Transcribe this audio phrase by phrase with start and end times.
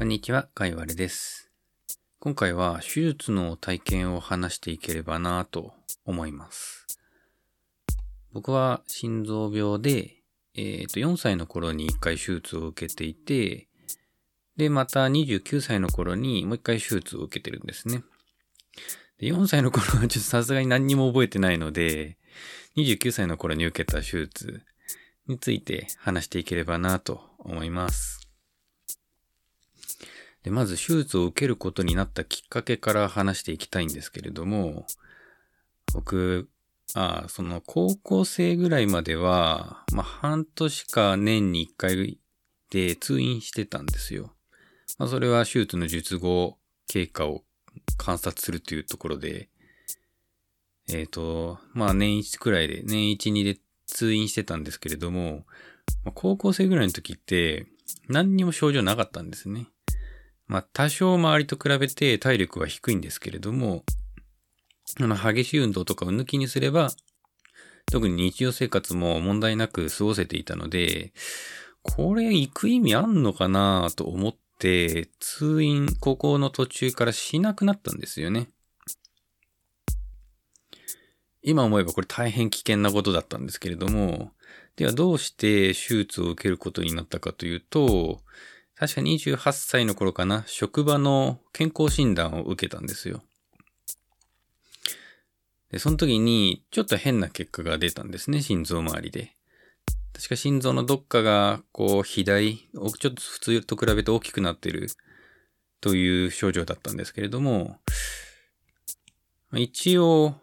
[0.00, 1.50] こんにちは、かいわれです。
[2.20, 5.74] 今回は手術の体験を話していければなぁと
[6.06, 6.86] 思います。
[8.32, 10.22] 僕は心臓病で、
[10.54, 13.68] えっ、と、4歳の頃に1回手術を受けていて、
[14.56, 18.02] で、また29歳の頃にもう1回手術を受けてるんですね。
[19.18, 22.16] で4歳の頃はちょっとさすがに何にも覚えてないので、
[22.78, 24.62] 29歳の頃に受けた手術
[25.26, 28.19] について話していければなと思います。
[30.42, 34.86] で、まず手術を受けることになったきっかけから話していきたいんですけれども、
[35.92, 36.48] 僕、
[36.94, 42.18] あその高校生ぐらいまでは、まあ、半年か年に1回
[42.70, 44.32] で通院してたんですよ。
[44.98, 47.44] まあ、それは手術の術後経過を
[47.96, 49.48] 観察するというところで、
[50.88, 55.44] えっ、と、まあ年1くらいで、年1、2で通院してたんですけれども、
[56.04, 57.66] まあ、高校生ぐらいの時って
[58.08, 59.66] 何にも症状なかったんですね。
[60.50, 63.84] まあ多少周りと比べて体力は低いんですけれども、
[64.98, 66.90] あの激しい運動とかを抜きにすれば、
[67.86, 71.12] 特に日常生活も問題なく過ごせていたので、
[71.82, 78.48] これ行く意味あんのかなと思って、通院、高校の途中からしなくなったんですよね。
[81.42, 84.32] 今思えばこれ大変危険なことだったんですけれども、
[84.74, 88.20] ではどうして手術を受けることになったかというと、
[88.80, 93.22] 確か28歳の頃かな、職場の健康診断を受けたんですよ。
[95.70, 99.36] で、その時にちょっと変な結果が出たんですね、心臓周りで。
[100.14, 104.88] 確か心臓のどっかが、こう、肥大、ちょっと普通と比べて大きくなってる
[105.82, 107.76] という症状だったんですけれども、
[109.54, 110.36] 一応、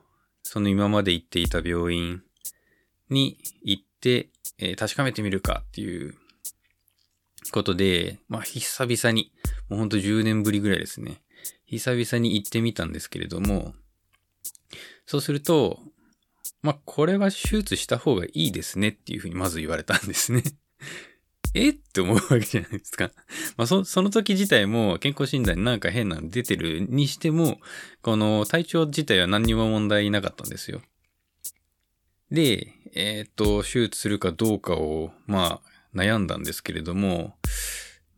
[0.44, 2.22] その今まで行っていた病院
[3.10, 4.30] に行って、
[4.60, 6.14] えー確かめてみるかっていう
[7.52, 9.31] ことで、まあ、久々に、
[9.70, 11.22] もうほんと10年ぶりぐらいですね。
[11.67, 13.73] 久々に行ってみたんですけれども、
[15.06, 15.80] そうすると、
[16.62, 20.44] まあ、これは手術した方がいいですねっていうふうにまず言われたんですね。
[21.54, 23.11] えって思うわけじゃないですか。
[23.55, 27.60] まあ、そ、その時自体も健康診断になんか変なの出てるにしても、
[28.02, 30.82] この体調自体は何にも問題なかったんですよ。
[32.32, 37.36] で、えっ、と、手術するかどうかを、まあ、悩んだんですけれども、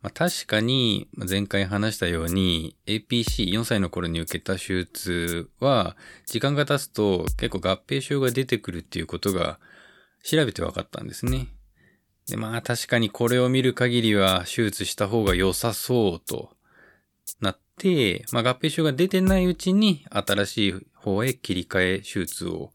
[0.02, 5.96] まあ、確かに、前回話したように、APC4 歳の頃に受けた手術は、
[6.26, 9.58] 時間が経つと結構合併症が出てくるっていうことが
[10.22, 11.48] 調べて分かったんですね。
[12.26, 16.56] で、まあ確かにこれを見る限りは手術した方が良さそうと
[17.40, 22.72] なって、まあ合併症が出てないうちに新しい方へ切り替え手術を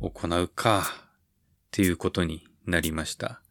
[0.00, 3.42] 行うかっていうことになりました。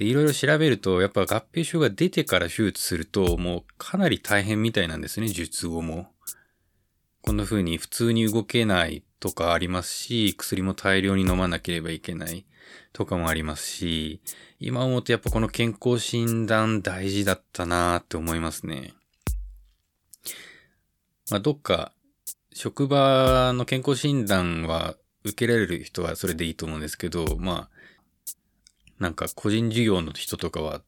[0.00, 6.08] で、いろいろ調べると、やっぱ合併症が出てから手術すると、もうかなり大変みたいなんですね、術後も。
[7.20, 12.46] こんな風に普通に動けないとかありますし、薬も大量に飲まなければいけない
[12.94, 14.22] とかもありますし、
[14.58, 18.94] 今思うとやっぱこの健康診断大事だったなーって思いますね。
[21.30, 21.92] まあ、どっか、
[22.54, 27.69] 職場の健康診断は受けられる人はそれでいいと思うんですけど、まあ、
[29.00, 30.82] なんか個人事業の人とかは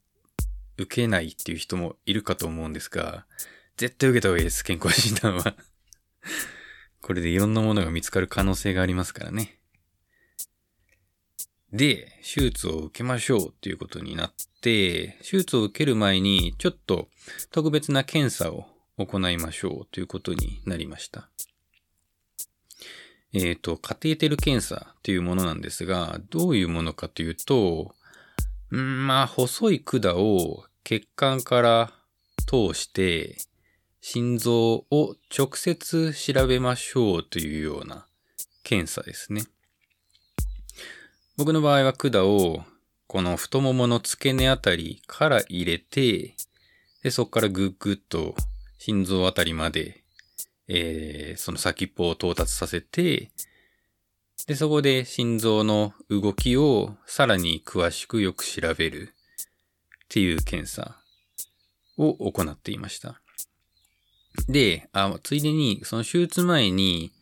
[0.76, 3.26] 受けないっていう人もいるかと思うんですが、
[3.76, 5.56] 絶対受けた方がいいです、健康診断は。
[7.00, 9.58] これでいろんなものが見つかる可能性がありますからね。
[11.72, 17.08] で、手術を受けましょうっていうことになって、手術を受ける前にちょっと
[17.50, 18.66] 特別な検査を
[18.98, 21.30] 行いましょうということになりました。
[23.32, 27.94] えっ、と、カテーテル検査というものなんですが、どういうものかというと、
[28.76, 31.92] んまあ、細い管を血管から
[32.46, 33.36] 通して、
[34.00, 38.06] 心臓を直接調べましょうというような
[38.62, 39.42] 検査ですね。
[41.36, 42.64] 僕の場合は管を
[43.06, 46.34] この太ももの付け根あたりから入れて、
[47.02, 48.34] で、そこからぐっぐっと
[48.78, 50.02] 心臓あたりまで
[50.68, 53.30] えーその先っぽを到達させて、
[54.46, 59.14] で、そこで心臓の動きをさらに詳しくよく調べる
[60.04, 60.96] っていう検査
[61.96, 63.20] を行っていました。
[64.48, 67.12] で、あ、ついでに、その手術前に、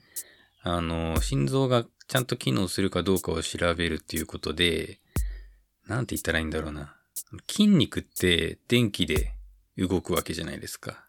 [0.63, 4.99] あの、心臓がちゃんと機能するかどうかを調べるっていうことで、
[5.87, 6.97] なんて言ったらいいんだろうな。
[7.49, 9.35] 筋肉って電気で
[9.77, 11.05] 動くわけじゃないですか。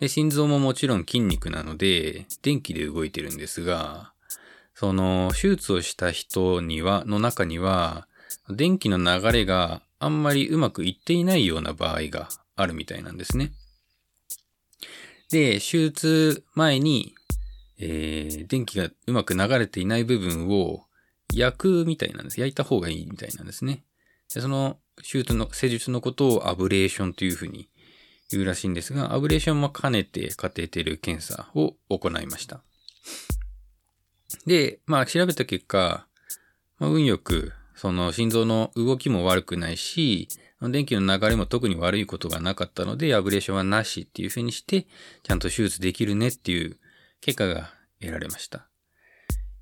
[0.00, 4.13] で、心臓ももちろん筋肉なので、電気で動いてるんですが、
[4.74, 8.08] その、手術をした人には、の中には、
[8.50, 13.52] 電気の流れがあんまりうまくいっていないような場合があるみたいなんですね。
[15.30, 17.14] で、手術前に、
[17.78, 20.84] えー、電気がうまく流れていない部分を
[21.32, 22.40] 焼くみたいなんです。
[22.40, 23.84] 焼いた方がいいみたいなんですね。
[24.32, 27.68] でその手術の、施術のことをアブレーションというふうに
[28.30, 32.62] 言うらしいんですが、アブレーションも兼ねてカテーテル検査を行いました。
[34.46, 36.06] で、まあ調べた結果、
[36.78, 40.28] まあ、運よく、その心臓の動きも悪くないし、
[40.60, 44.86] 電気の流れも特に悪いことがなかったので、アブレーションはなしっていう風にして、
[45.22, 46.78] ちゃんと手術できるねっていう
[47.20, 47.70] 結果が
[48.00, 48.68] 得られました。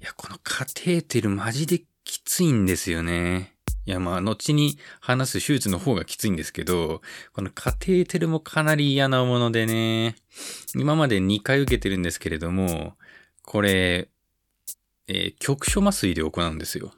[0.00, 3.54] いや、このカテーテルマジできついんですよね。
[3.84, 7.02] いや、まあ、後に話す手術の方がきついんですけど、
[7.32, 10.14] このカテーテルもかなり嫌なものでね、
[10.76, 12.96] 今まで2回受けてるんですけれども、
[13.44, 14.08] これ、
[15.08, 16.92] えー、局所麻酔で行うんですよ。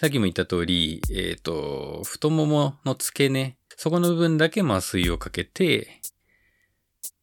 [0.00, 6.00] さっきも言った通り、えっ、ー、と、太ももの付け根、そこの部分だけ麻酔をかけて、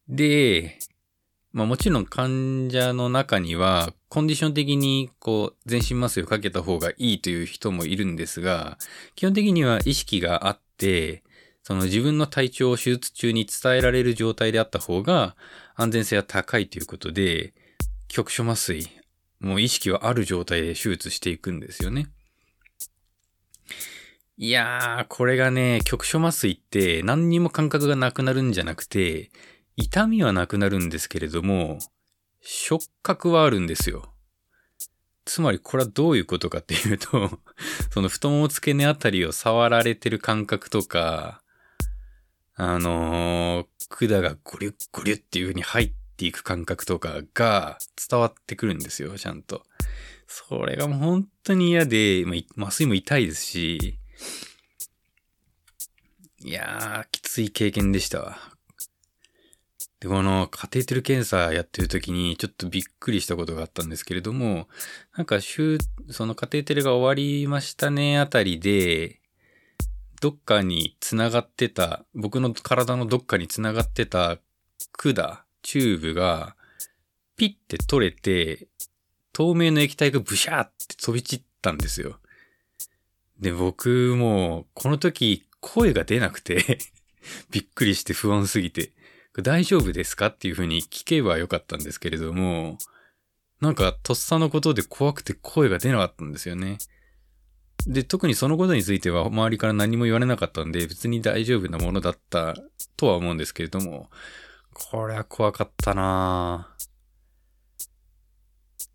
[0.09, 0.79] で、
[1.53, 8.77] まあもちろん患者の中には、コンディション的にこう、全身麻酔をかけた方がいいという人もいるんですが、
[9.15, 11.23] 基本的には意識があって、
[11.63, 15.35] その自分の体調を手術中に伝えられる状態であった方が
[15.75, 17.53] 安全性は高いということで、
[18.07, 18.87] 局所麻酔、
[19.39, 22.07] もう意識はある状態で手術していくんですよね。
[24.37, 29.31] いやー、これがね、局所麻酔って何にも感覚がなくなるんじゃなくて、
[29.77, 31.79] 痛みはなくなるんですけれども、
[32.41, 34.13] 触覚はあるんですよ。
[35.25, 37.39] つまりこれはどういうことかっていうと
[37.91, 41.41] その太もも付け根あたりを触られてる感覚とか、
[42.53, 47.77] あのー、管がゴリュッゴリュッっていう風に入っっていく感覚とかが
[48.09, 49.63] 伝わってくるんですよ、ちゃんと。
[50.27, 53.99] それがもう本当に嫌で、まあ、麻酔も痛いですし、
[56.39, 58.37] いやー、きつい経験でしたわ。
[59.99, 64.69] で、このカテーテル検査やってる時にちょっとびっくりしたことがあったんですけれども、
[65.17, 65.79] なんか週、
[66.11, 69.19] そのカテーテルが終わりましたねあたりで、
[70.21, 74.37] どっかに繋がってた、僕の体のどっかに繋がってた
[74.93, 76.55] 管、チューブが、
[77.35, 78.67] ピッて取れて、
[79.33, 82.19] 透明の液体がブシャーって飛び散ったんですよ。
[83.39, 86.77] で、僕も、この時、声が出なくて
[87.49, 88.91] びっくりして不安すぎて、
[89.41, 90.27] 大丈夫ですか？
[90.27, 92.77] っていう風に聞けばよかったんですけれども、
[93.59, 96.77] なんか、とっさのことで怖くて声が出なかったんですよね。
[97.87, 102.55] で、特にそのことについては周りから何も言われなかったんで、別に大丈夫なものだった
[102.95, 104.11] とは思うんですけれども、
[104.77, 106.75] これは怖かったな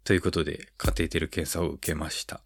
[0.05, 2.43] ということで、カテーテル検査を受けました。